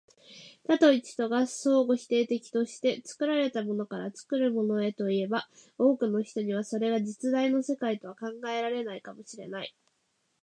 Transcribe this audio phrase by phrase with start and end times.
[0.65, 9.75] 多と一とが相互否定的として、作られたものから作るものへといえば、多くの人にはそれが実在の世界とは考えられないかも知れない。